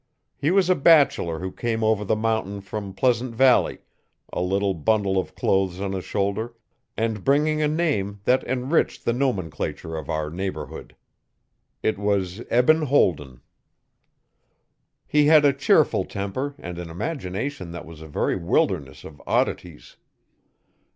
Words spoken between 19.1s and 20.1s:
oddities.